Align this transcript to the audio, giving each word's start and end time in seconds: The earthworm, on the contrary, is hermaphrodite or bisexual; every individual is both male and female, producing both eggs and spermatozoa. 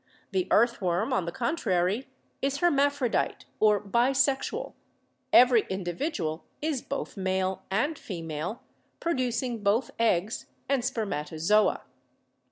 The 0.31 0.47
earthworm, 0.49 1.13
on 1.13 1.25
the 1.25 1.31
contrary, 1.31 2.09
is 2.41 2.57
hermaphrodite 2.57 3.45
or 3.59 3.79
bisexual; 3.79 4.73
every 5.31 5.67
individual 5.69 6.43
is 6.59 6.81
both 6.81 7.15
male 7.15 7.61
and 7.69 7.95
female, 7.99 8.63
producing 8.99 9.61
both 9.61 9.91
eggs 9.99 10.47
and 10.67 10.81
spermatozoa. 10.83 11.81